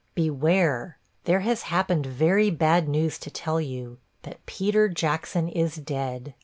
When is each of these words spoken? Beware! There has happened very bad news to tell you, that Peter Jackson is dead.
Beware! 0.15 0.97
There 1.25 1.41
has 1.41 1.61
happened 1.61 2.07
very 2.07 2.49
bad 2.49 2.89
news 2.89 3.19
to 3.19 3.29
tell 3.29 3.61
you, 3.61 3.99
that 4.23 4.43
Peter 4.47 4.89
Jackson 4.89 5.47
is 5.47 5.75
dead. 5.75 6.33